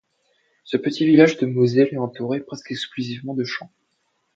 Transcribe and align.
Ce 0.63 0.77
petit 0.77 1.05
village 1.05 1.37
de 1.37 1.45
Moselle 1.45 1.89
est 1.93 1.97
entouré 1.97 2.39
presque 2.39 2.71
exclusivement 2.71 3.35
de 3.35 3.43
champs. 3.43 3.69